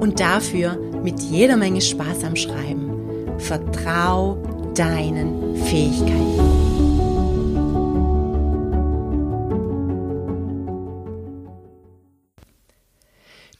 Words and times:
und 0.00 0.20
dafür 0.20 0.76
mit 1.02 1.20
jeder 1.20 1.56
Menge 1.56 1.80
Spaß 1.80 2.24
am 2.24 2.36
Schreiben. 2.36 3.38
Vertrau 3.38 4.36
deinen 4.74 5.56
Fähigkeiten. 5.64 6.58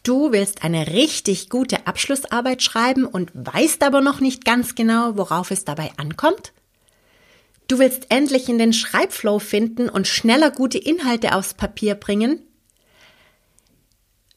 Du 0.08 0.32
willst 0.32 0.64
eine 0.64 0.86
richtig 0.86 1.50
gute 1.50 1.86
Abschlussarbeit 1.86 2.62
schreiben 2.62 3.04
und 3.04 3.30
weißt 3.34 3.82
aber 3.82 4.00
noch 4.00 4.20
nicht 4.20 4.44
ganz 4.44 4.74
genau, 4.74 5.18
worauf 5.18 5.50
es 5.50 5.66
dabei 5.66 5.90
ankommt? 5.98 6.52
Du 7.66 7.78
willst 7.78 8.06
endlich 8.08 8.48
in 8.48 8.56
den 8.56 8.72
Schreibflow 8.72 9.38
finden 9.38 9.90
und 9.90 10.08
schneller 10.08 10.50
gute 10.50 10.78
Inhalte 10.78 11.34
aufs 11.34 11.52
Papier 11.52 11.94
bringen? 11.94 12.40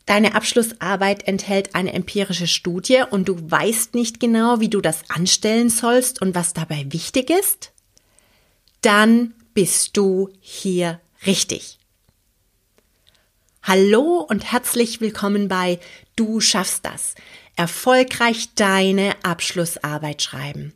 Deine 0.06 0.36
Abschlussarbeit 0.36 1.28
enthält 1.28 1.76
eine 1.76 1.94
empirische 1.94 2.48
Studie 2.48 3.04
und 3.10 3.28
du 3.28 3.52
weißt 3.52 3.94
nicht 3.94 4.20
genau, 4.20 4.60
wie 4.60 4.70
du 4.70 4.82
das 4.82 5.10
anstellen 5.10 5.70
sollst 5.70 6.22
und 6.22 6.34
was 6.34 6.54
dabei 6.54 6.86
wichtig 6.90 7.30
ist? 7.30 7.72
Dann 8.82 9.34
bist 9.54 9.96
du 9.96 10.30
hier 10.40 11.00
richtig. 11.26 11.78
Hallo 13.64 14.26
und 14.28 14.52
herzlich 14.52 15.02
willkommen 15.02 15.48
bei 15.48 15.80
Du 16.16 16.40
schaffst 16.40 16.84
das. 16.84 17.14
Erfolgreich 17.56 18.56
deine 18.56 19.14
Abschlussarbeit 19.24 20.24
schreiben. 20.24 20.74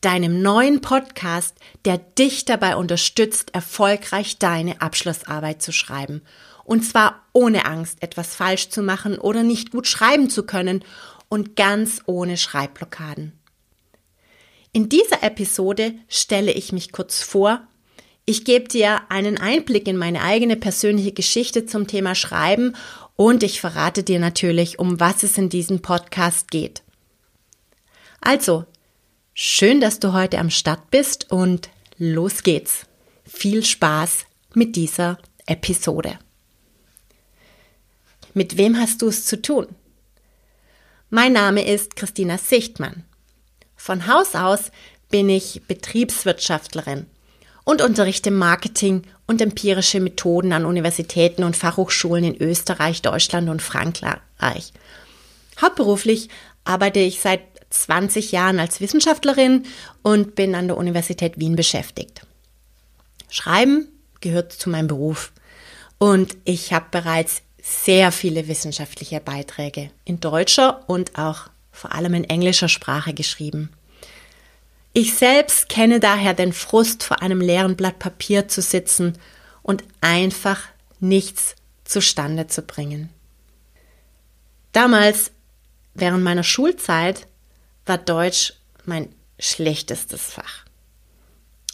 Deinem 0.00 0.40
neuen 0.40 0.80
Podcast, 0.80 1.56
der 1.84 1.98
dich 1.98 2.44
dabei 2.44 2.76
unterstützt, 2.76 3.52
erfolgreich 3.52 4.38
deine 4.38 4.80
Abschlussarbeit 4.80 5.60
zu 5.60 5.72
schreiben 5.72 6.22
und 6.70 6.82
zwar 6.82 7.26
ohne 7.32 7.64
Angst, 7.64 8.00
etwas 8.00 8.36
falsch 8.36 8.68
zu 8.68 8.80
machen 8.80 9.18
oder 9.18 9.42
nicht 9.42 9.72
gut 9.72 9.88
schreiben 9.88 10.30
zu 10.30 10.44
können 10.44 10.84
und 11.28 11.56
ganz 11.56 12.00
ohne 12.06 12.36
Schreibblockaden. 12.36 13.32
In 14.70 14.88
dieser 14.88 15.24
Episode 15.24 15.94
stelle 16.06 16.52
ich 16.52 16.70
mich 16.70 16.92
kurz 16.92 17.24
vor. 17.24 17.66
Ich 18.24 18.44
gebe 18.44 18.68
dir 18.68 19.00
einen 19.08 19.36
Einblick 19.36 19.88
in 19.88 19.96
meine 19.96 20.22
eigene 20.22 20.54
persönliche 20.54 21.10
Geschichte 21.10 21.66
zum 21.66 21.88
Thema 21.88 22.14
Schreiben 22.14 22.76
und 23.16 23.42
ich 23.42 23.60
verrate 23.60 24.04
dir 24.04 24.20
natürlich, 24.20 24.78
um 24.78 25.00
was 25.00 25.24
es 25.24 25.36
in 25.38 25.48
diesem 25.48 25.82
Podcast 25.82 26.52
geht. 26.52 26.82
Also, 28.20 28.64
schön, 29.34 29.80
dass 29.80 29.98
du 29.98 30.12
heute 30.12 30.38
am 30.38 30.50
Start 30.50 30.92
bist 30.92 31.32
und 31.32 31.68
los 31.98 32.44
geht's. 32.44 32.86
Viel 33.24 33.64
Spaß 33.64 34.24
mit 34.54 34.76
dieser 34.76 35.18
Episode. 35.46 36.16
Mit 38.34 38.56
wem 38.56 38.78
hast 38.78 39.02
du 39.02 39.08
es 39.08 39.24
zu 39.24 39.40
tun? 39.40 39.66
Mein 41.08 41.32
Name 41.32 41.66
ist 41.66 41.96
Christina 41.96 42.38
Sichtmann. 42.38 43.04
Von 43.76 44.06
Haus 44.06 44.34
aus 44.34 44.70
bin 45.10 45.28
ich 45.28 45.62
Betriebswirtschaftlerin 45.66 47.06
und 47.64 47.82
unterrichte 47.82 48.30
Marketing 48.30 49.02
und 49.26 49.40
empirische 49.40 50.00
Methoden 50.00 50.52
an 50.52 50.64
Universitäten 50.64 51.42
und 51.42 51.56
Fachhochschulen 51.56 52.24
in 52.24 52.36
Österreich, 52.36 53.02
Deutschland 53.02 53.48
und 53.48 53.62
Frankreich. 53.62 54.72
Hauptberuflich 55.60 56.28
arbeite 56.64 57.00
ich 57.00 57.20
seit 57.20 57.40
20 57.70 58.32
Jahren 58.32 58.60
als 58.60 58.80
Wissenschaftlerin 58.80 59.64
und 60.02 60.36
bin 60.36 60.54
an 60.54 60.68
der 60.68 60.76
Universität 60.76 61.38
Wien 61.38 61.56
beschäftigt. 61.56 62.22
Schreiben 63.28 63.88
gehört 64.20 64.52
zu 64.52 64.70
meinem 64.70 64.88
Beruf 64.88 65.32
und 65.98 66.36
ich 66.44 66.72
habe 66.72 66.86
bereits 66.90 67.42
sehr 67.62 68.12
viele 68.12 68.48
wissenschaftliche 68.48 69.20
Beiträge 69.20 69.90
in 70.04 70.20
deutscher 70.20 70.88
und 70.88 71.18
auch 71.18 71.48
vor 71.72 71.92
allem 71.92 72.14
in 72.14 72.24
englischer 72.24 72.68
Sprache 72.68 73.14
geschrieben. 73.14 73.70
Ich 74.92 75.14
selbst 75.14 75.68
kenne 75.68 76.00
daher 76.00 76.34
den 76.34 76.52
Frust, 76.52 77.04
vor 77.04 77.22
einem 77.22 77.40
leeren 77.40 77.76
Blatt 77.76 77.98
Papier 77.98 78.48
zu 78.48 78.60
sitzen 78.60 79.18
und 79.62 79.84
einfach 80.00 80.62
nichts 80.98 81.54
zustande 81.84 82.48
zu 82.48 82.62
bringen. 82.62 83.08
Damals, 84.72 85.30
während 85.94 86.24
meiner 86.24 86.42
Schulzeit, 86.42 87.26
war 87.86 87.98
Deutsch 87.98 88.54
mein 88.84 89.08
schlechtestes 89.38 90.22
Fach. 90.22 90.64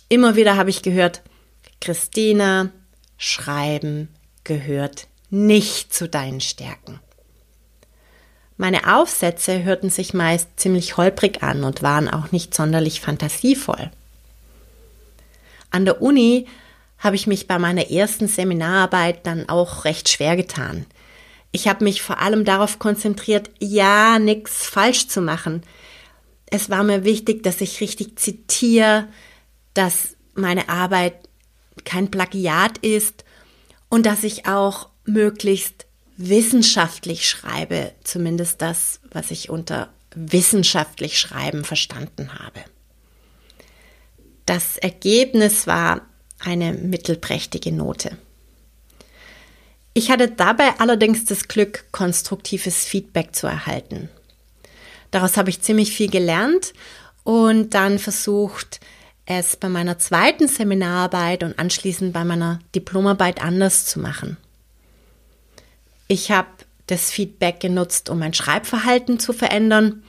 Immer 0.09 0.37
wieder 0.37 0.57
habe 0.57 0.71
ich 0.71 0.83
gehört, 0.83 1.23
Christina, 1.81 2.71
Schreiben 3.19 4.09
gehört 4.45 5.09
nicht 5.31 5.93
zu 5.93 6.09
deinen 6.09 6.41
Stärken. 6.41 7.01
Meine 8.57 8.97
Aufsätze 8.97 9.65
hörten 9.65 9.91
sich 9.91 10.15
meist 10.15 10.49
ziemlich 10.57 10.97
holprig 10.97 11.43
an 11.43 11.65
und 11.65 11.83
waren 11.83 12.09
auch 12.09 12.33
nicht 12.33 12.55
sonderlich 12.55 13.01
fantasievoll. 13.01 13.91
An 15.71 15.85
der 15.85 16.01
Uni 16.01 16.47
habe 16.99 17.17
ich 17.17 17.27
mich 17.27 17.47
bei 17.47 17.59
meiner 17.59 17.91
ersten 17.91 18.29
Seminararbeit 18.29 19.27
dann 19.27 19.49
auch 19.49 19.85
recht 19.85 20.09
schwer 20.09 20.37
getan. 20.37 20.87
Ich 21.53 21.69
habe 21.69 21.85
mich 21.85 22.01
vor 22.01 22.19
allem 22.21 22.45
darauf 22.45 22.79
konzentriert, 22.79 23.51
ja, 23.59 24.19
nichts 24.19 24.67
falsch 24.67 25.09
zu 25.09 25.21
machen. 25.21 25.63
Es 26.47 26.71
war 26.71 26.83
mir 26.83 27.05
wichtig, 27.05 27.43
dass 27.43 27.61
ich 27.61 27.81
richtig 27.81 28.19
zitiere, 28.19 29.09
dass 29.75 30.17
meine 30.35 30.69
Arbeit 30.69 31.15
kein 31.85 32.11
Plagiat 32.11 32.79
ist 32.79 33.25
und 33.89 34.07
dass 34.07 34.25
ich 34.25 34.47
auch 34.47 34.89
möglichst 35.07 35.87
wissenschaftlich 36.17 37.29
schreibe, 37.29 37.93
zumindest 38.05 38.63
das, 38.63 39.01
was 39.11 39.31
ich 39.31 39.51
unter 39.51 39.91
wissenschaftlich 40.15 41.19
schreiben 41.19 41.65
verstanden 41.65 42.39
habe. 42.39 42.65
Das 44.47 44.79
Ergebnis 44.79 45.67
war 45.67 46.03
eine 46.39 46.73
mittelprächtige 46.73 47.73
Note. 47.73 48.17
Ich 49.93 50.11
hatte 50.11 50.29
dabei 50.29 50.79
allerdings 50.79 51.25
das 51.25 51.49
Glück, 51.49 51.85
konstruktives 51.91 52.85
Feedback 52.85 53.35
zu 53.35 53.47
erhalten. 53.47 54.09
Daraus 55.11 55.37
habe 55.37 55.51
ich 55.51 55.63
ziemlich 55.63 55.93
viel 55.93 56.11
gelernt 56.11 56.75
und 57.25 57.75
dann 57.75 57.99
versucht, 57.99 58.81
es 59.25 59.57
bei 59.57 59.69
meiner 59.69 59.99
zweiten 59.99 60.49
Seminararbeit 60.49 61.43
und 61.43 61.59
anschließend 61.59 62.13
bei 62.13 62.25
meiner 62.25 62.61
Diplomarbeit 62.75 63.43
anders 63.43 63.87
zu 63.87 63.99
machen. 63.99 64.37
Ich 66.09 66.31
habe 66.31 66.49
das 66.87 67.11
Feedback 67.11 67.61
genutzt, 67.61 68.11
um 68.11 68.19
mein 68.19 68.35
Schreibverhalten 68.35 69.19
zu 69.19 69.33
verändern. 69.33 70.03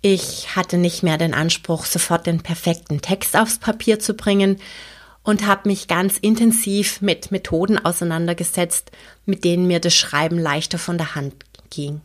Ich 0.00 0.56
hatte 0.56 0.78
nicht 0.78 1.02
mehr 1.02 1.18
den 1.18 1.34
Anspruch, 1.34 1.84
sofort 1.84 2.26
den 2.26 2.42
perfekten 2.42 3.00
Text 3.00 3.36
aufs 3.36 3.58
Papier 3.58 4.00
zu 4.00 4.14
bringen 4.14 4.58
und 5.22 5.46
habe 5.46 5.68
mich 5.68 5.86
ganz 5.86 6.18
intensiv 6.18 7.00
mit 7.00 7.30
Methoden 7.30 7.78
auseinandergesetzt, 7.78 8.90
mit 9.26 9.44
denen 9.44 9.66
mir 9.66 9.80
das 9.80 9.94
Schreiben 9.94 10.38
leichter 10.38 10.78
von 10.78 10.98
der 10.98 11.14
Hand 11.14 11.44
ging. 11.70 12.00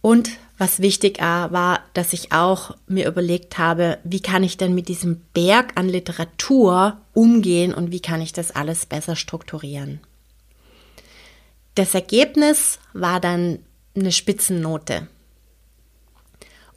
Und 0.00 0.30
was 0.58 0.80
wichtig 0.80 1.20
war, 1.20 1.84
dass 1.94 2.12
ich 2.12 2.32
auch 2.32 2.76
mir 2.86 3.06
überlegt 3.06 3.58
habe, 3.58 3.98
wie 4.02 4.20
kann 4.20 4.42
ich 4.42 4.56
denn 4.56 4.74
mit 4.74 4.88
diesem 4.88 5.20
Berg 5.34 5.72
an 5.76 5.88
Literatur 5.88 7.00
umgehen 7.12 7.72
und 7.72 7.92
wie 7.92 8.00
kann 8.00 8.20
ich 8.20 8.32
das 8.32 8.50
alles 8.50 8.86
besser 8.86 9.14
strukturieren. 9.14 10.00
Das 11.80 11.94
Ergebnis 11.94 12.78
war 12.92 13.20
dann 13.20 13.60
eine 13.96 14.12
Spitzennote. 14.12 15.08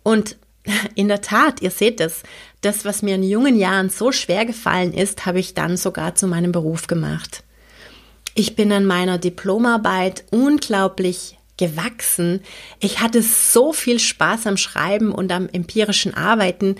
Und 0.01 0.37
in 0.95 1.09
der 1.09 1.19
Tat, 1.19 1.61
ihr 1.61 1.71
seht 1.71 1.99
es, 1.99 2.23
das, 2.61 2.85
was 2.85 3.01
mir 3.01 3.15
in 3.15 3.23
jungen 3.23 3.57
Jahren 3.57 3.89
so 3.89 4.13
schwer 4.13 4.45
gefallen 4.45 4.93
ist, 4.93 5.25
habe 5.25 5.41
ich 5.41 5.55
dann 5.55 5.75
sogar 5.75 6.15
zu 6.15 6.25
meinem 6.25 6.53
Beruf 6.53 6.87
gemacht. 6.87 7.43
Ich 8.33 8.55
bin 8.55 8.71
an 8.71 8.85
meiner 8.85 9.17
Diplomarbeit 9.17 10.23
unglaublich 10.31 11.37
gewachsen. 11.57 12.39
Ich 12.79 13.01
hatte 13.01 13.21
so 13.23 13.73
viel 13.73 13.99
Spaß 13.99 14.47
am 14.47 14.55
Schreiben 14.55 15.11
und 15.11 15.33
am 15.33 15.49
empirischen 15.49 16.13
Arbeiten, 16.13 16.77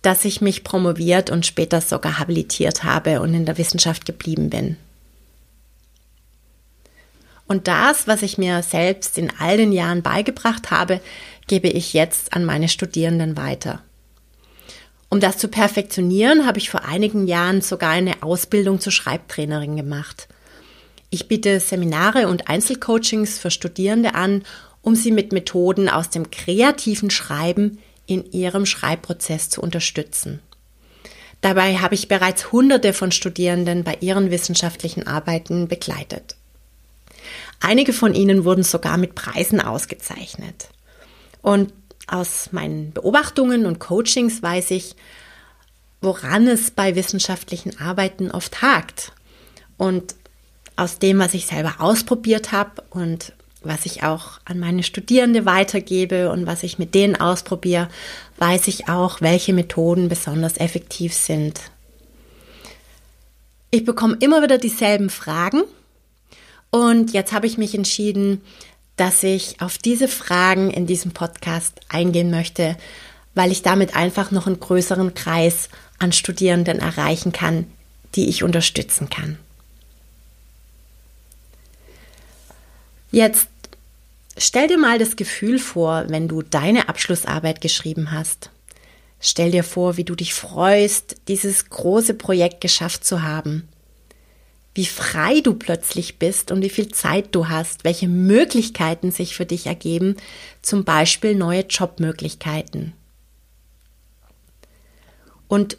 dass 0.00 0.24
ich 0.24 0.40
mich 0.40 0.64
promoviert 0.64 1.28
und 1.28 1.44
später 1.44 1.82
sogar 1.82 2.18
habilitiert 2.18 2.82
habe 2.82 3.20
und 3.20 3.34
in 3.34 3.44
der 3.44 3.58
Wissenschaft 3.58 4.06
geblieben 4.06 4.48
bin. 4.48 4.78
Und 7.48 7.66
das, 7.66 8.06
was 8.06 8.22
ich 8.22 8.38
mir 8.38 8.62
selbst 8.62 9.18
in 9.18 9.32
all 9.38 9.56
den 9.56 9.72
Jahren 9.72 10.02
beigebracht 10.02 10.70
habe, 10.70 11.00
gebe 11.48 11.68
ich 11.68 11.94
jetzt 11.94 12.34
an 12.34 12.44
meine 12.44 12.68
Studierenden 12.68 13.36
weiter. 13.36 13.82
Um 15.08 15.18
das 15.20 15.38
zu 15.38 15.48
perfektionieren, 15.48 16.46
habe 16.46 16.58
ich 16.58 16.68
vor 16.68 16.84
einigen 16.84 17.26
Jahren 17.26 17.62
sogar 17.62 17.90
eine 17.90 18.22
Ausbildung 18.22 18.78
zur 18.78 18.92
Schreibtrainerin 18.92 19.76
gemacht. 19.76 20.28
Ich 21.08 21.26
biete 21.28 21.58
Seminare 21.58 22.28
und 22.28 22.48
Einzelcoachings 22.50 23.38
für 23.38 23.50
Studierende 23.50 24.14
an, 24.14 24.44
um 24.82 24.94
sie 24.94 25.10
mit 25.10 25.32
Methoden 25.32 25.88
aus 25.88 26.10
dem 26.10 26.30
kreativen 26.30 27.10
Schreiben 27.10 27.78
in 28.06 28.30
ihrem 28.30 28.66
Schreibprozess 28.66 29.48
zu 29.48 29.62
unterstützen. 29.62 30.40
Dabei 31.40 31.78
habe 31.78 31.94
ich 31.94 32.08
bereits 32.08 32.52
Hunderte 32.52 32.92
von 32.92 33.10
Studierenden 33.10 33.84
bei 33.84 33.96
ihren 34.00 34.30
wissenschaftlichen 34.30 35.06
Arbeiten 35.06 35.68
begleitet. 35.68 36.37
Einige 37.60 37.92
von 37.92 38.14
ihnen 38.14 38.44
wurden 38.44 38.62
sogar 38.62 38.96
mit 38.96 39.14
Preisen 39.14 39.60
ausgezeichnet. 39.60 40.68
Und 41.42 41.72
aus 42.06 42.50
meinen 42.52 42.92
Beobachtungen 42.92 43.66
und 43.66 43.78
Coachings 43.78 44.42
weiß 44.42 44.70
ich, 44.70 44.96
woran 46.00 46.46
es 46.46 46.70
bei 46.70 46.94
wissenschaftlichen 46.94 47.78
Arbeiten 47.78 48.30
oft 48.30 48.62
hakt. 48.62 49.12
Und 49.76 50.14
aus 50.76 50.98
dem, 50.98 51.18
was 51.18 51.34
ich 51.34 51.46
selber 51.46 51.76
ausprobiert 51.78 52.52
habe 52.52 52.82
und 52.90 53.32
was 53.62 53.86
ich 53.86 54.04
auch 54.04 54.38
an 54.44 54.60
meine 54.60 54.84
Studierende 54.84 55.44
weitergebe 55.44 56.30
und 56.30 56.46
was 56.46 56.62
ich 56.62 56.78
mit 56.78 56.94
denen 56.94 57.16
ausprobiere, 57.16 57.88
weiß 58.38 58.68
ich 58.68 58.88
auch, 58.88 59.20
welche 59.20 59.52
Methoden 59.52 60.08
besonders 60.08 60.56
effektiv 60.56 61.12
sind. 61.12 61.60
Ich 63.70 63.84
bekomme 63.84 64.16
immer 64.20 64.42
wieder 64.42 64.58
dieselben 64.58 65.10
Fragen 65.10 65.62
und 66.70 67.12
jetzt 67.12 67.32
habe 67.32 67.46
ich 67.46 67.58
mich 67.58 67.74
entschieden, 67.74 68.42
dass 68.96 69.22
ich 69.22 69.60
auf 69.60 69.78
diese 69.78 70.08
Fragen 70.08 70.70
in 70.70 70.86
diesem 70.86 71.12
Podcast 71.12 71.80
eingehen 71.88 72.30
möchte, 72.30 72.76
weil 73.34 73.52
ich 73.52 73.62
damit 73.62 73.94
einfach 73.94 74.30
noch 74.30 74.46
einen 74.46 74.60
größeren 74.60 75.14
Kreis 75.14 75.68
an 75.98 76.12
Studierenden 76.12 76.80
erreichen 76.80 77.32
kann, 77.32 77.66
die 78.16 78.28
ich 78.28 78.42
unterstützen 78.42 79.08
kann. 79.08 79.38
Jetzt 83.10 83.48
stell 84.36 84.68
dir 84.68 84.78
mal 84.78 84.98
das 84.98 85.16
Gefühl 85.16 85.58
vor, 85.58 86.04
wenn 86.08 86.28
du 86.28 86.42
deine 86.42 86.88
Abschlussarbeit 86.88 87.60
geschrieben 87.60 88.10
hast. 88.10 88.50
Stell 89.20 89.50
dir 89.50 89.64
vor, 89.64 89.96
wie 89.96 90.04
du 90.04 90.14
dich 90.14 90.34
freust, 90.34 91.16
dieses 91.28 91.70
große 91.70 92.14
Projekt 92.14 92.60
geschafft 92.60 93.04
zu 93.04 93.22
haben 93.22 93.68
wie 94.78 94.86
frei 94.86 95.40
du 95.40 95.54
plötzlich 95.54 96.20
bist 96.20 96.52
und 96.52 96.62
wie 96.62 96.70
viel 96.70 96.86
Zeit 96.86 97.34
du 97.34 97.48
hast, 97.48 97.82
welche 97.82 98.06
Möglichkeiten 98.06 99.10
sich 99.10 99.34
für 99.34 99.44
dich 99.44 99.66
ergeben, 99.66 100.16
zum 100.62 100.84
Beispiel 100.84 101.34
neue 101.34 101.62
Jobmöglichkeiten. 101.62 102.92
Und 105.48 105.76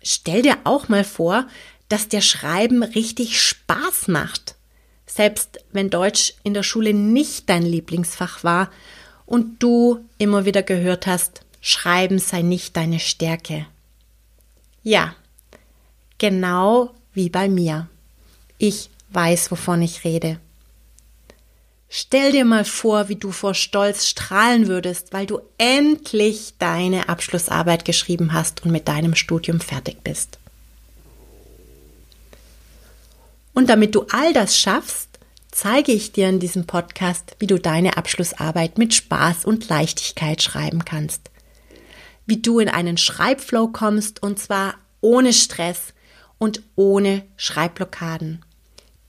stell 0.00 0.42
dir 0.42 0.58
auch 0.62 0.88
mal 0.88 1.02
vor, 1.02 1.48
dass 1.88 2.06
dir 2.06 2.20
Schreiben 2.20 2.84
richtig 2.84 3.42
Spaß 3.42 4.06
macht, 4.06 4.54
selbst 5.06 5.58
wenn 5.72 5.90
Deutsch 5.90 6.34
in 6.44 6.54
der 6.54 6.62
Schule 6.62 6.94
nicht 6.94 7.48
dein 7.48 7.64
Lieblingsfach 7.64 8.44
war 8.44 8.70
und 9.24 9.60
du 9.60 10.04
immer 10.18 10.44
wieder 10.44 10.62
gehört 10.62 11.08
hast, 11.08 11.40
Schreiben 11.60 12.20
sei 12.20 12.42
nicht 12.42 12.76
deine 12.76 13.00
Stärke. 13.00 13.66
Ja, 14.84 15.16
genau 16.18 16.94
wie 17.12 17.28
bei 17.28 17.48
mir. 17.48 17.88
Ich 18.58 18.90
weiß, 19.10 19.50
wovon 19.50 19.82
ich 19.82 20.04
rede. 20.04 20.40
Stell 21.88 22.32
dir 22.32 22.44
mal 22.44 22.64
vor, 22.64 23.08
wie 23.08 23.16
du 23.16 23.30
vor 23.30 23.54
Stolz 23.54 24.06
strahlen 24.06 24.66
würdest, 24.66 25.12
weil 25.12 25.26
du 25.26 25.40
endlich 25.56 26.54
deine 26.58 27.08
Abschlussarbeit 27.08 27.84
geschrieben 27.84 28.32
hast 28.32 28.64
und 28.64 28.72
mit 28.72 28.88
deinem 28.88 29.14
Studium 29.14 29.60
fertig 29.60 30.02
bist. 30.02 30.38
Und 33.54 33.70
damit 33.70 33.94
du 33.94 34.04
all 34.10 34.32
das 34.32 34.58
schaffst, 34.58 35.18
zeige 35.50 35.92
ich 35.92 36.12
dir 36.12 36.28
in 36.28 36.40
diesem 36.40 36.66
Podcast, 36.66 37.36
wie 37.38 37.46
du 37.46 37.58
deine 37.58 37.96
Abschlussarbeit 37.96 38.76
mit 38.76 38.92
Spaß 38.92 39.46
und 39.46 39.68
Leichtigkeit 39.68 40.42
schreiben 40.42 40.84
kannst. 40.84 41.30
Wie 42.26 42.42
du 42.42 42.58
in 42.58 42.68
einen 42.68 42.98
Schreibflow 42.98 43.68
kommst 43.68 44.22
und 44.22 44.38
zwar 44.38 44.74
ohne 45.00 45.32
Stress 45.32 45.94
und 46.38 46.62
ohne 46.74 47.24
Schreibblockaden. 47.36 48.44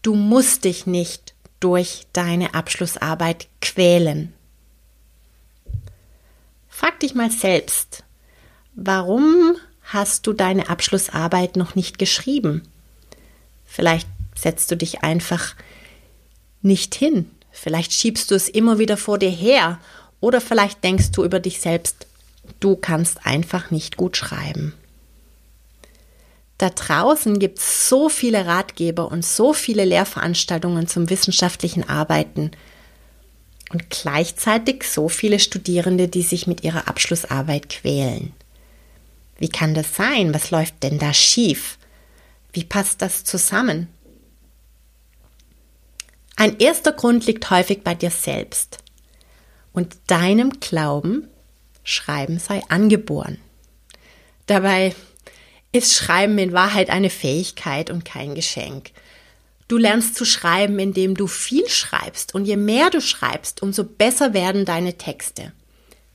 Du 0.02 0.16
musst 0.16 0.64
dich 0.64 0.86
nicht 0.86 1.34
durch 1.60 2.06
deine 2.14 2.54
Abschlussarbeit 2.54 3.48
quälen. 3.62 4.34
Frag 6.70 7.00
dich 7.00 7.16
mal 7.16 7.32
selbst, 7.32 8.04
warum 8.76 9.56
hast 9.82 10.28
du 10.28 10.34
deine 10.34 10.70
Abschlussarbeit 10.70 11.56
noch 11.56 11.76
nicht 11.76 11.98
geschrieben? 11.98 12.62
Vielleicht 13.66 14.08
setzt 14.36 14.70
du 14.70 14.78
dich 14.78 15.02
einfach 15.02 15.56
nicht 16.62 16.94
hin. 16.94 17.32
Vielleicht 17.52 17.94
schiebst 17.94 18.30
du 18.30 18.36
es 18.36 18.50
immer 18.50 18.78
wieder 18.78 18.98
vor 18.98 19.18
dir 19.18 19.32
her. 19.32 19.80
Oder 20.20 20.42
vielleicht 20.42 20.84
denkst 20.84 21.12
du 21.12 21.24
über 21.24 21.40
dich 21.40 21.60
selbst, 21.60 22.06
du 22.60 22.76
kannst 22.76 23.26
einfach 23.26 23.72
nicht 23.72 23.98
gut 23.98 24.18
schreiben. 24.18 24.74
Da 26.58 26.70
draußen 26.72 27.38
gibt 27.38 27.60
es 27.60 27.88
so 27.88 28.10
viele 28.10 28.46
Ratgeber 28.46 29.12
und 29.12 29.24
so 29.24 29.54
viele 29.54 29.86
Lehrveranstaltungen 29.86 30.88
zum 30.88 31.10
wissenschaftlichen 31.10 31.88
Arbeiten 31.88 32.52
und 33.72 33.90
gleichzeitig 33.90 34.84
so 34.84 35.08
viele 35.10 35.40
Studierende, 35.40 36.08
die 36.08 36.24
sich 36.24 36.48
mit 36.48 36.64
ihrer 36.64 36.88
Abschlussarbeit 36.88 37.70
quälen. 37.70 38.34
Wie 39.38 39.50
kann 39.50 39.76
das 39.76 39.96
sein? 39.96 40.34
Was 40.34 40.50
läuft 40.50 40.82
denn 40.82 40.98
da 40.98 41.14
schief? 41.14 41.78
Wie 42.54 42.64
passt 42.64 43.04
das 43.04 43.24
zusammen? 43.24 43.88
Ein 46.36 46.58
erster 46.60 46.92
Grund 46.92 47.26
liegt 47.28 47.50
häufig 47.52 47.84
bei 47.84 47.94
dir 47.94 48.12
selbst 48.12 48.80
und 49.74 49.98
deinem 50.08 50.60
Glauben, 50.60 51.28
Schreiben 51.84 52.40
sei 52.40 52.62
angeboren. 52.70 53.38
Dabei 54.46 54.96
ist 55.78 55.94
Schreiben 55.94 56.38
in 56.38 56.54
Wahrheit 56.54 56.90
eine 56.90 57.10
Fähigkeit 57.10 57.90
und 57.90 58.06
kein 58.06 58.36
Geschenk. 58.36 58.92
Du 59.68 59.78
lernst 59.78 60.16
zu 60.16 60.26
schreiben, 60.26 60.80
indem 60.80 61.16
du 61.16 61.28
viel 61.28 61.68
schreibst 61.68 62.34
und 62.34 62.46
je 62.46 62.56
mehr 62.56 62.90
du 62.90 63.02
schreibst, 63.02 63.62
umso 63.62 63.84
besser 63.84 64.34
werden 64.34 64.66
deine 64.66 64.98
Texte. 64.98 65.52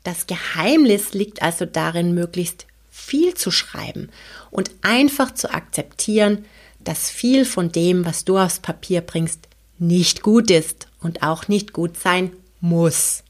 Das 0.05 0.27
Geheimnis 0.27 1.13
liegt 1.13 1.43
also 1.43 1.67
darin, 1.67 2.15
möglichst 2.15 2.67
viel 2.91 3.35
zu 3.35 3.51
schreiben 3.51 4.09
und 4.51 4.71
einfach 4.83 5.35
zu 5.35 5.53
akzeptieren, 5.53 6.45
dass 6.81 7.11
viel 7.11 7.45
von 7.45 7.71
dem, 7.71 8.05
was 8.05 8.25
du 8.25 8.39
aufs 8.39 8.59
Papier 8.59 9.01
bringst, 9.03 9.49
nicht 9.79 10.23
gut 10.23 10.51
ist 10.51 10.89
und 11.01 11.23
auch 11.23 11.49
nicht 11.49 11.73
gut 11.73 11.99
sein 11.99 12.33
muss. 12.61 13.23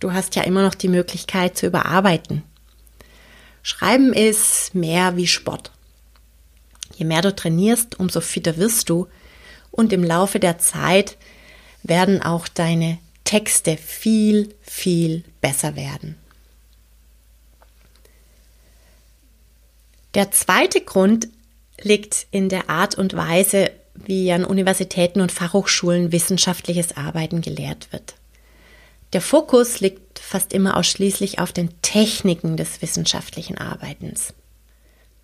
Du 0.00 0.12
hast 0.12 0.34
ja 0.34 0.42
immer 0.42 0.62
noch 0.62 0.74
die 0.74 0.88
Möglichkeit 0.88 1.56
zu 1.56 1.66
überarbeiten. 1.66 2.42
Schreiben 3.64 4.12
ist 4.12 4.74
mehr 4.74 5.16
wie 5.16 5.26
Sport. 5.26 5.70
Je 6.96 7.06
mehr 7.06 7.22
du 7.22 7.34
trainierst, 7.34 7.98
umso 7.98 8.20
fitter 8.20 8.58
wirst 8.58 8.90
du 8.90 9.08
und 9.70 9.90
im 9.94 10.04
Laufe 10.04 10.38
der 10.38 10.58
Zeit 10.58 11.16
werden 11.82 12.22
auch 12.22 12.46
deine 12.46 12.98
Texte 13.24 13.78
viel, 13.78 14.54
viel 14.60 15.24
besser 15.40 15.76
werden. 15.76 16.16
Der 20.12 20.30
zweite 20.30 20.82
Grund 20.82 21.28
liegt 21.80 22.26
in 22.30 22.50
der 22.50 22.68
Art 22.68 22.96
und 22.96 23.16
Weise, 23.16 23.70
wie 23.94 24.30
an 24.30 24.44
Universitäten 24.44 25.22
und 25.22 25.32
Fachhochschulen 25.32 26.12
wissenschaftliches 26.12 26.98
Arbeiten 26.98 27.40
gelehrt 27.40 27.90
wird. 27.92 28.14
Der 29.14 29.20
Fokus 29.20 29.78
liegt 29.78 30.18
fast 30.18 30.52
immer 30.52 30.76
ausschließlich 30.76 31.38
auf 31.38 31.52
den 31.52 31.70
Techniken 31.82 32.56
des 32.56 32.82
wissenschaftlichen 32.82 33.56
Arbeitens. 33.56 34.34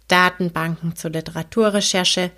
Datenbanken 0.07 0.95
zur 0.95 1.11
Literaturrecherche, 1.11 2.31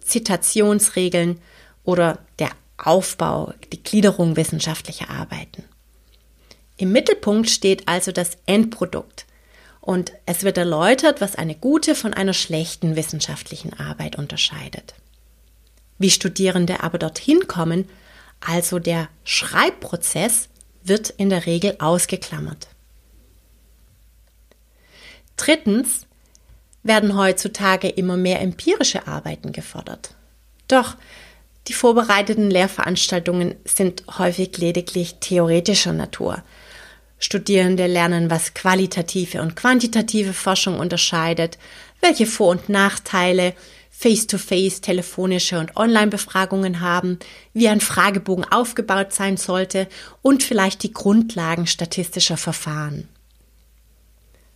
Zitationsregeln 0.00 1.40
oder 1.82 2.18
der 2.38 2.50
Aufbau, 2.76 3.54
die 3.72 3.82
Gliederung 3.82 4.36
wissenschaftlicher 4.36 5.08
Arbeiten. 5.08 5.64
Im 6.76 6.92
Mittelpunkt 6.92 7.48
steht 7.48 7.88
also 7.88 8.12
das 8.12 8.36
Endprodukt 8.44 9.24
und 9.80 10.12
es 10.26 10.42
wird 10.42 10.58
erläutert, 10.58 11.22
was 11.22 11.36
eine 11.36 11.54
gute 11.54 11.94
von 11.94 12.12
einer 12.12 12.34
schlechten 12.34 12.96
wissenschaftlichen 12.96 13.72
Arbeit 13.72 14.16
unterscheidet. 14.16 14.94
Wie 15.96 16.10
Studierende 16.10 16.82
aber 16.82 16.98
dorthin 16.98 17.48
kommen, 17.48 17.88
also 18.40 18.78
der 18.78 19.08
Schreibprozess, 19.24 20.50
wird 20.88 21.10
in 21.10 21.30
der 21.30 21.46
Regel 21.46 21.76
ausgeklammert. 21.78 22.68
Drittens 25.36 26.06
werden 26.82 27.16
heutzutage 27.16 27.88
immer 27.88 28.16
mehr 28.16 28.40
empirische 28.40 29.06
Arbeiten 29.06 29.52
gefordert. 29.52 30.14
Doch 30.68 30.96
die 31.68 31.72
vorbereiteten 31.74 32.50
Lehrveranstaltungen 32.50 33.54
sind 33.64 34.04
häufig 34.18 34.56
lediglich 34.58 35.16
theoretischer 35.20 35.92
Natur. 35.92 36.42
Studierende 37.18 37.86
lernen, 37.86 38.30
was 38.30 38.54
qualitative 38.54 39.42
und 39.42 39.54
quantitative 39.54 40.32
Forschung 40.32 40.78
unterscheidet, 40.78 41.58
welche 42.00 42.26
Vor- 42.26 42.50
und 42.50 42.68
Nachteile 42.68 43.54
Face-to-Face, 43.98 44.80
telefonische 44.80 45.58
und 45.58 45.76
Online-Befragungen 45.76 46.80
haben, 46.80 47.18
wie 47.52 47.66
ein 47.66 47.80
Fragebogen 47.80 48.44
aufgebaut 48.44 49.12
sein 49.12 49.36
sollte 49.36 49.88
und 50.22 50.44
vielleicht 50.44 50.84
die 50.84 50.92
Grundlagen 50.92 51.66
statistischer 51.66 52.36
Verfahren. 52.36 53.08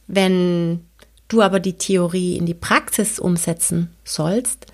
Wenn 0.07 0.87
du 1.27 1.43
aber 1.43 1.59
die 1.59 1.77
Theorie 1.77 2.37
in 2.37 2.47
die 2.47 2.55
Praxis 2.55 3.19
umsetzen 3.19 3.91
sollst, 4.05 4.67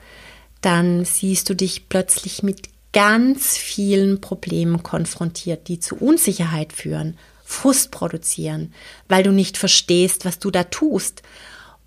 dann 0.61 1.07
siehst 1.07 1.49
du 1.49 1.55
dich 1.55 1.89
plötzlich 1.89 2.43
mit 2.43 2.69
ganz 2.93 3.57
vielen 3.57 4.21
Problemen 4.21 4.83
konfrontiert, 4.83 5.69
die 5.69 5.81
zu 5.81 5.97
Unsicherheit 5.97 6.75
führen, 6.75 7.17
Frust 7.43 7.91
produzieren, 7.91 8.75
weil 9.09 9.23
du 9.23 9.33
nicht 9.33 9.57
verstehst, 9.57 10.27
was 10.27 10.39
du 10.39 10.51
da 10.51 10.65
tust. 10.65 11.23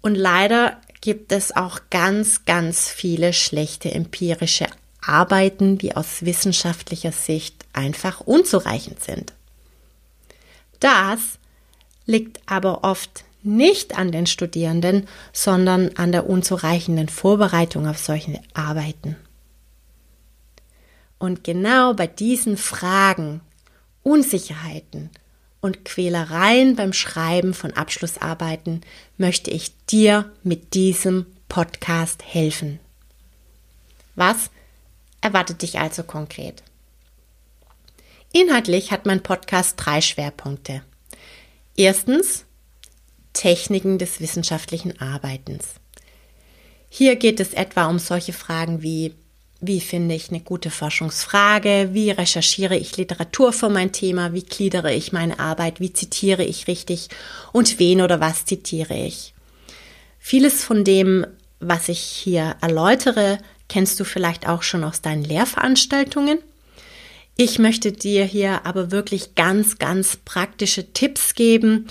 Und 0.02 0.16
leider 0.16 0.82
gibt 1.02 1.32
es 1.32 1.56
auch 1.56 1.82
ganz, 1.90 2.46
ganz 2.46 2.88
viele 2.88 3.34
schlechte 3.34 3.92
empirische 3.92 4.68
Arbeiten, 5.02 5.78
die 5.78 5.96
aus 5.96 6.24
wissenschaftlicher 6.24 7.12
Sicht 7.12 7.66
einfach 7.74 8.22
unzureichend 8.22 9.04
sind. 9.04 9.34
Das 10.80 11.20
liegt 12.06 12.40
aber 12.46 12.84
oft 12.84 13.24
nicht 13.44 13.98
an 13.98 14.12
den 14.12 14.28
Studierenden, 14.28 15.08
sondern 15.34 15.96
an 15.96 16.12
der 16.12 16.30
unzureichenden 16.30 17.10
Vorbereitung 17.10 17.88
auf 17.88 17.98
solche 17.98 18.40
Arbeiten. 18.54 19.16
Und 21.18 21.44
genau 21.44 21.94
bei 21.94 22.08
diesen 22.08 22.58
Fragen, 22.58 23.42
Unsicherheiten 24.04 25.10
und 25.62 25.86
Quälereien 25.86 26.76
beim 26.76 26.92
Schreiben 26.92 27.54
von 27.54 27.74
Abschlussarbeiten 27.74 28.82
möchte 29.18 29.52
ich 29.52 29.72
dir 29.86 30.32
mit 30.44 30.74
diesem 30.74 31.28
Podcast 31.48 32.24
helfen. 32.26 32.80
Was 34.16 34.50
erwartet 35.22 35.62
dich 35.62 35.80
also 35.80 36.04
konkret? 36.04 36.64
Inhaltlich 38.34 38.92
hat 38.92 39.06
mein 39.06 39.22
Podcast 39.24 39.76
drei 39.78 40.02
Schwerpunkte. 40.02 40.84
Erstens 41.76 42.46
Techniken 43.34 43.98
des 43.98 44.20
wissenschaftlichen 44.20 45.00
Arbeitens. 45.00 45.76
Hier 46.90 47.16
geht 47.16 47.40
es 47.40 47.54
etwa 47.54 47.86
um 47.86 48.00
solche 48.00 48.34
Fragen 48.34 48.82
wie 48.82 49.16
wie 49.62 49.80
finde 49.80 50.16
ich 50.16 50.30
eine 50.30 50.40
gute 50.40 50.72
Forschungsfrage? 50.72 51.90
Wie 51.94 52.10
recherchiere 52.10 52.76
ich 52.76 52.98
Literatur 52.98 53.54
für 53.54 53.70
mein 53.70 53.92
Thema? 53.92 54.34
Wie 54.34 54.42
gliedere 54.42 54.92
ich 54.92 55.12
meine 55.12 55.40
Arbeit? 55.40 55.80
Wie 55.80 55.94
zitiere 55.94 56.44
ich 56.44 56.68
richtig? 56.68 57.10
Und 57.54 57.78
wen 57.78 58.02
oder 58.02 58.20
was 58.20 58.46
zitiere 58.46 58.96
ich? 58.96 59.36
Vieles 60.20 60.64
von 60.64 60.84
dem, 60.84 61.28
was 61.60 61.90
ich 61.90 62.00
hier 62.00 62.56
erläutere, 62.60 63.38
kennst 63.70 64.00
du 64.00 64.04
vielleicht 64.04 64.50
auch 64.50 64.64
schon 64.64 64.84
aus 64.84 65.02
deinen 65.02 65.24
Lehrveranstaltungen. 65.24 66.40
Ich 67.38 67.60
möchte 67.60 67.92
dir 67.92 68.26
hier 68.26 68.66
aber 68.66 68.92
wirklich 68.92 69.36
ganz, 69.36 69.78
ganz 69.78 70.18
praktische 70.18 70.92
Tipps 70.92 71.36
geben, 71.36 71.86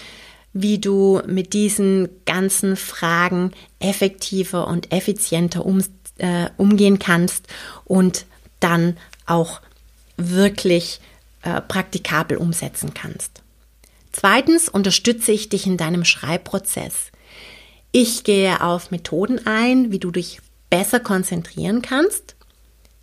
wie 0.53 0.81
du 0.81 1.23
mit 1.27 1.53
diesen 1.53 2.09
ganzen 2.27 2.75
Fragen 2.75 3.53
effektiver 3.79 4.67
und 4.67 4.93
effizienter 4.93 5.65
umgehst 5.65 5.93
äh, 6.21 6.51
umgehen 6.57 6.99
kannst 6.99 7.47
und 7.85 8.27
dann 8.61 8.97
auch 9.27 9.61
wirklich 10.17 11.01
äh, 11.43 11.61
praktikabel 11.61 12.37
umsetzen 12.37 12.95
kannst. 12.95 13.43
Zweitens 14.13 14.69
unterstütze 14.69 15.33
ich 15.33 15.49
dich 15.49 15.67
in 15.67 15.77
deinem 15.77 16.05
Schreibprozess. 16.05 17.11
Ich 17.93 18.25
gehe 18.25 18.63
auf 18.63 18.91
Methoden 18.91 19.47
ein, 19.47 19.93
wie 19.93 19.99
du 19.99 20.11
dich 20.11 20.41
besser 20.69 21.01
konzentrieren 21.01 21.83
kannst, 21.83 22.37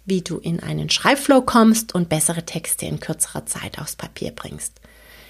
wie 0.05 0.21
du 0.21 0.37
in 0.37 0.61
einen 0.61 0.89
Schreibflow 0.89 1.41
kommst 1.41 1.93
und 1.93 2.09
bessere 2.09 2.45
Texte 2.45 2.85
in 2.85 2.99
kürzerer 2.99 3.45
Zeit 3.45 3.79
aufs 3.79 3.95
Papier 3.95 4.31
bringst. 4.31 4.73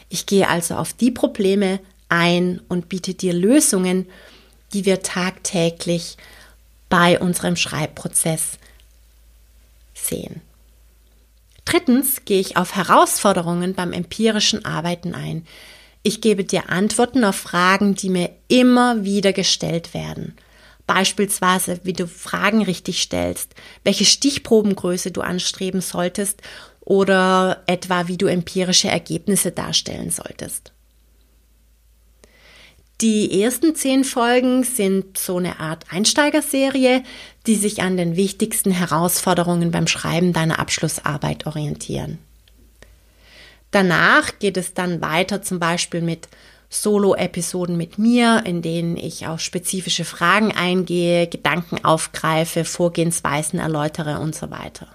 Ich 0.10 0.25
gehe 0.25 0.48
also 0.48 0.75
auf 0.75 0.94
die 0.94 1.12
Probleme 1.12 1.79
ein 2.10 2.62
und 2.67 2.89
biete 2.89 3.13
dir 3.13 3.34
Lösungen, 3.34 4.08
die 4.74 4.86
wir 4.86 5.01
tagtäglich 5.01 6.17
bei 6.89 7.20
unserem 7.20 7.56
Schreibprozess 7.56 8.58
sehen. 9.94 10.41
Drittens 11.65 12.24
gehe 12.24 12.39
ich 12.39 12.56
auf 12.56 12.75
Herausforderungen 12.75 13.74
beim 13.74 13.91
empirischen 13.91 14.63
Arbeiten 14.63 15.13
ein. 15.13 15.46
Ich 16.01 16.22
gebe 16.22 16.46
dir 16.46 16.70
Antworten 16.70 17.25
auf 17.25 17.36
Fragen, 17.36 17.96
die 17.96 18.10
mir 18.10 18.29
immer 18.48 19.03
wieder 19.03 19.34
gestellt 19.34 19.94
werden. 19.94 20.38
Beispielsweise, 20.86 21.82
wie 21.84 21.91
du 21.91 22.08
Fragen 22.08 22.62
richtig 22.62 23.01
stellst, 23.01 23.53
welche 23.84 24.06
Stichprobengröße 24.06 25.12
du 25.12 25.20
anstreben 25.20 25.82
solltest 25.82 26.41
oder 26.79 27.63
etwa, 27.65 28.08
wie 28.08 28.15
du 28.15 28.27
empirische 28.27 28.88
Ergebnisse 28.88 29.51
darstellen 29.51 30.10
solltest. 30.10 30.72
Die 33.01 33.44
ersten 33.44 33.75
zehn 33.75 34.04
Folgen 34.04 34.63
sind 34.63 35.20
so 35.20 35.38
eine 35.38 35.60
Art 35.60 35.86
Einsteigerserie, 35.92 37.04
die 37.46 37.56
sich 37.56 37.84
an 37.84 37.96
den 37.96 38.16
wichtigsten 38.16 38.72
Herausforderungen 38.72 39.70
beim 39.70 39.86
Schreiben 39.86 40.34
deiner 40.34 40.58
Abschlussarbeit 40.58 41.46
orientieren. 41.46 42.18
Danach 43.70 44.39
geht 44.39 44.58
es 44.58 44.74
dann 44.74 45.00
weiter 45.01 45.44
zum 45.44 45.60
Beispiel 45.60 46.01
mit 46.01 46.27
Solo-Episoden 46.70 47.77
mit 47.77 48.00
mir, 48.00 48.42
in 48.46 48.63
denen 48.63 48.98
ich 48.98 49.27
auf 49.27 49.42
spezifische 49.42 50.04
Fragen 50.04 50.51
eingehe, 50.51 51.27
Gedanken 51.27 51.86
aufgreife, 51.86 52.66
Vorgehensweisen 52.66 53.60
erläutere 53.60 54.20
und 54.20 54.34
so 54.34 54.50
weiter. 54.50 54.88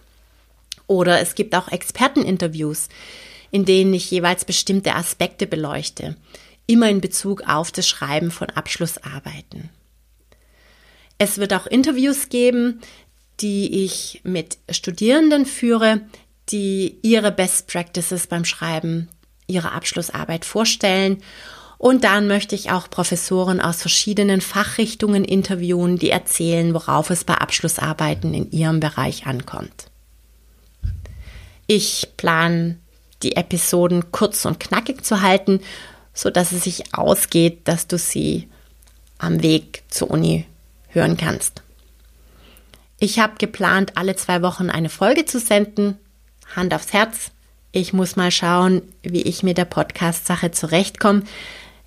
Oder 0.88 1.21
es 1.21 1.37
gibt 1.37 1.54
auch 1.54 1.68
Experteninterviews, 1.68 2.88
in 3.52 3.64
denen 3.64 3.94
ich 3.94 4.11
jeweils 4.11 4.44
bestimmte 4.44 4.97
Aspekte 4.97 5.47
beleuchte 5.47 6.16
immer 6.72 6.88
in 6.88 7.00
Bezug 7.00 7.42
auf 7.46 7.70
das 7.70 7.86
Schreiben 7.86 8.30
von 8.30 8.48
Abschlussarbeiten. 8.50 9.68
Es 11.18 11.38
wird 11.38 11.52
auch 11.52 11.66
Interviews 11.66 12.30
geben, 12.30 12.80
die 13.40 13.84
ich 13.84 14.20
mit 14.24 14.58
Studierenden 14.70 15.46
führe, 15.46 16.00
die 16.48 16.98
ihre 17.02 17.30
Best 17.30 17.68
Practices 17.68 18.26
beim 18.26 18.44
Schreiben 18.44 19.08
ihrer 19.46 19.72
Abschlussarbeit 19.72 20.44
vorstellen. 20.44 21.22
Und 21.78 22.04
dann 22.04 22.26
möchte 22.28 22.54
ich 22.54 22.70
auch 22.70 22.88
Professoren 22.88 23.60
aus 23.60 23.80
verschiedenen 23.80 24.40
Fachrichtungen 24.40 25.24
interviewen, 25.24 25.98
die 25.98 26.10
erzählen, 26.10 26.74
worauf 26.74 27.10
es 27.10 27.24
bei 27.24 27.34
Abschlussarbeiten 27.34 28.34
in 28.34 28.50
ihrem 28.50 28.80
Bereich 28.80 29.26
ankommt. 29.26 29.86
Ich 31.66 32.08
plane 32.16 32.78
die 33.22 33.36
Episoden 33.36 34.10
kurz 34.12 34.44
und 34.44 34.60
knackig 34.60 35.04
zu 35.04 35.22
halten, 35.22 35.60
so 36.14 36.31
dass 36.31 36.52
es 36.52 36.64
sich 36.64 36.95
ausgeht, 36.95 37.66
dass 37.69 37.87
du 37.87 37.99
sie 37.99 38.49
am 39.19 39.42
Weg 39.42 39.83
zur 39.88 40.11
Uni 40.11 40.47
hören 40.88 41.16
kannst. 41.16 41.62
Ich 42.99 43.19
habe 43.19 43.35
geplant, 43.38 43.97
alle 43.97 44.14
zwei 44.16 44.42
Wochen 44.42 44.71
eine 44.71 44.88
Folge 44.88 45.25
zu 45.25 45.40
senden. 45.40 45.97
Hand 46.54 46.75
aufs 46.75 46.92
Herz. 46.92 47.31
Ich 47.73 47.92
muss 47.92 48.16
mal 48.16 48.31
schauen, 48.31 48.83
wie 49.02 49.23
ich 49.23 49.42
mit 49.42 49.59
der 49.59 49.64
Podcast-Sache 49.64 50.50
zurechtkomme. 50.50 51.23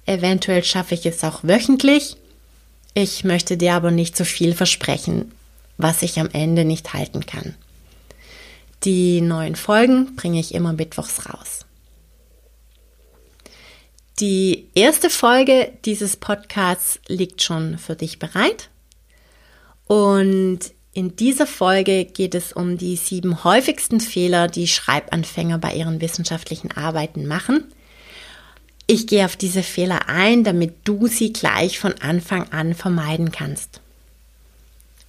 Eventuell 0.05 0.63
schaffe 0.63 0.95
ich 0.95 1.05
es 1.05 1.23
auch 1.23 1.43
wöchentlich. 1.43 2.17
Ich 2.93 3.23
möchte 3.23 3.57
dir 3.57 3.73
aber 3.73 3.91
nicht 3.91 4.17
zu 4.17 4.25
viel 4.25 4.53
versprechen, 4.53 5.31
was 5.77 6.01
ich 6.01 6.19
am 6.19 6.29
Ende 6.31 6.65
nicht 6.65 6.93
halten 6.93 7.25
kann. 7.25 7.53
Die 8.83 9.21
neuen 9.21 9.55
Folgen 9.55 10.15
bringe 10.15 10.39
ich 10.39 10.53
immer 10.53 10.73
mittwochs 10.73 11.27
raus. 11.27 11.64
Die 14.19 14.69
erste 14.75 15.09
Folge 15.09 15.73
dieses 15.83 16.15
Podcasts 16.15 16.99
liegt 17.07 17.41
schon 17.41 17.77
für 17.77 17.95
dich 17.95 18.17
bereit. 18.17 18.69
Und 19.87 20.59
in 20.93 21.17
dieser 21.17 21.45
Folge 21.45 22.05
geht 22.05 22.33
es 22.33 22.53
um 22.53 22.77
die 22.77 22.95
sieben 22.95 23.43
häufigsten 23.43 23.99
Fehler, 23.99 24.47
die 24.47 24.69
Schreibanfänger 24.69 25.57
bei 25.57 25.73
ihren 25.73 25.99
wissenschaftlichen 25.99 26.71
Arbeiten 26.71 27.27
machen. 27.27 27.65
Ich 28.87 29.05
gehe 29.05 29.25
auf 29.25 29.35
diese 29.35 29.63
Fehler 29.63 30.07
ein, 30.07 30.45
damit 30.45 30.75
du 30.85 31.07
sie 31.07 31.33
gleich 31.33 31.77
von 31.77 31.93
Anfang 31.99 32.49
an 32.53 32.73
vermeiden 32.73 33.33
kannst. 33.33 33.81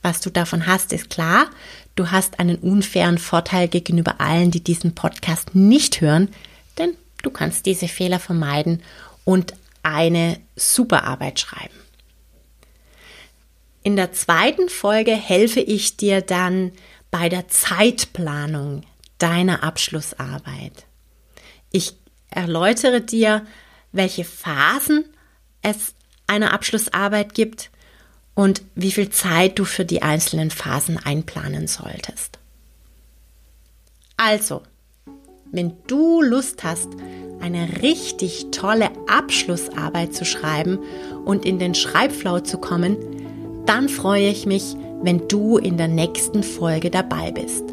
Was 0.02 0.20
du 0.20 0.30
davon 0.30 0.66
hast, 0.66 0.92
ist 0.92 1.10
klar. 1.10 1.46
Du 1.94 2.10
hast 2.10 2.40
einen 2.40 2.56
unfairen 2.56 3.18
Vorteil 3.18 3.68
gegenüber 3.68 4.20
allen, 4.20 4.50
die 4.50 4.64
diesen 4.64 4.96
Podcast 4.96 5.54
nicht 5.54 6.00
hören, 6.00 6.28
Du 7.22 7.30
kannst 7.30 7.66
diese 7.66 7.88
Fehler 7.88 8.20
vermeiden 8.20 8.82
und 9.24 9.54
eine 9.82 10.40
super 10.56 11.04
Arbeit 11.04 11.40
schreiben. 11.40 11.74
In 13.82 13.94
der 13.94 14.12
zweiten 14.12 14.68
Folge 14.68 15.12
helfe 15.12 15.60
ich 15.60 15.96
dir 15.96 16.20
dann 16.20 16.72
bei 17.10 17.28
der 17.28 17.48
Zeitplanung 17.48 18.82
deiner 19.18 19.62
Abschlussarbeit. 19.62 20.86
Ich 21.70 21.94
erläutere 22.28 23.00
dir, 23.00 23.46
welche 23.92 24.24
Phasen 24.24 25.04
es 25.62 25.94
einer 26.26 26.52
Abschlussarbeit 26.52 27.34
gibt 27.34 27.70
und 28.34 28.62
wie 28.74 28.92
viel 28.92 29.10
Zeit 29.10 29.58
du 29.58 29.64
für 29.64 29.84
die 29.84 30.02
einzelnen 30.02 30.50
Phasen 30.50 30.98
einplanen 30.98 31.68
solltest. 31.68 32.38
Also, 34.16 34.62
wenn 35.52 35.72
du 35.86 36.22
Lust 36.22 36.64
hast, 36.64 36.88
eine 37.40 37.82
richtig 37.82 38.46
tolle 38.50 38.88
Abschlussarbeit 39.06 40.14
zu 40.14 40.24
schreiben 40.24 40.78
und 41.24 41.44
in 41.44 41.58
den 41.58 41.74
Schreibflow 41.74 42.40
zu 42.40 42.58
kommen, 42.58 42.96
dann 43.66 43.88
freue 43.88 44.28
ich 44.28 44.46
mich, 44.46 44.74
wenn 45.02 45.28
du 45.28 45.58
in 45.58 45.76
der 45.76 45.88
nächsten 45.88 46.42
Folge 46.42 46.90
dabei 46.90 47.30
bist. 47.30 47.64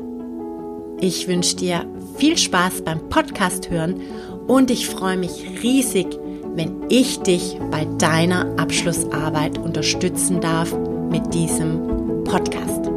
Ich 1.00 1.28
wünsche 1.28 1.56
dir 1.56 1.86
viel 2.18 2.38
Spaß 2.38 2.84
beim 2.84 3.10
Podcast 3.10 3.70
hören 3.70 4.02
und 4.48 4.72
ich 4.72 4.88
freue 4.88 5.18
mich 5.18 5.46
riesig, 5.64 6.08
wenn 6.56 6.84
ich 6.90 7.20
dich 7.20 7.58
bei 7.72 7.86
deiner 7.98 8.58
Abschlussarbeit 8.58 9.58
unterstützen 9.58 10.40
darf 10.40 10.74
mit 11.10 11.34
diesem 11.34 12.24
Podcast. 12.24 12.93